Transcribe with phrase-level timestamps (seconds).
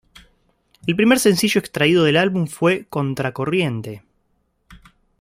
[0.87, 4.01] El primer sencillo extraído del álbum fue "Contracorriente".